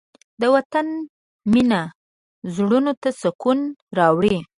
د 0.41 0.43
وطن 0.55 0.87
مینه 1.51 1.81
زړونو 2.55 2.91
ته 3.01 3.09
سکون 3.21 3.59
راوړي. 3.97 4.37